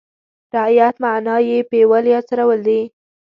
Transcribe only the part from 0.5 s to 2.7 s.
رعیت معنا یې پېول یا څرول